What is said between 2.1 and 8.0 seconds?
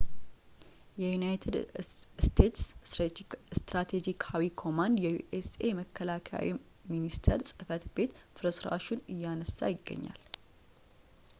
ስቴትስ ስትራቴጂካዊ ኮማንድ የዩ ኤስ የመከላከያ ሚኒስቴር ጽሕፈት